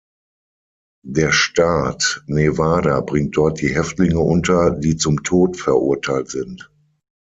[1.05, 6.71] Der Staat Nevada bringt dort die Häftlinge unter, die zum Tod verurteilt sind.